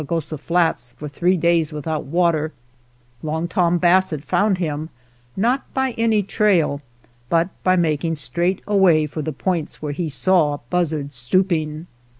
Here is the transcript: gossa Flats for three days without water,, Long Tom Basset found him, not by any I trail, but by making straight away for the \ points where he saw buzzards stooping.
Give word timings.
gossa 0.03 0.35
Flats 0.39 0.93
for 0.97 1.07
three 1.07 1.37
days 1.37 1.71
without 1.71 2.05
water,, 2.05 2.51
Long 3.21 3.47
Tom 3.47 3.77
Basset 3.77 4.23
found 4.23 4.57
him, 4.57 4.89
not 5.37 5.71
by 5.75 5.91
any 5.95 6.17
I 6.17 6.21
trail, 6.23 6.81
but 7.29 7.49
by 7.63 7.75
making 7.75 8.15
straight 8.15 8.63
away 8.65 9.05
for 9.05 9.21
the 9.21 9.31
\ 9.31 9.31
points 9.41 9.79
where 9.79 9.93
he 9.93 10.09
saw 10.09 10.57
buzzards 10.71 11.13
stooping. 11.13 11.85